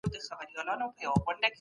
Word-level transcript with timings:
صدقه 0.03 0.11
د 0.13 0.15
انسان 0.19 0.45
ګناهونه 0.55 0.85
پاکوي. 0.95 1.47